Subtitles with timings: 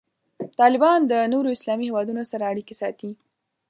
[0.59, 3.11] طالبان د نورو اسلامي هیوادونو سره اړیکې ساتي.